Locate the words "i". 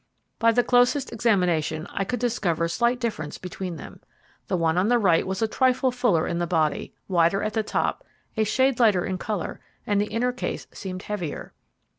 1.93-2.05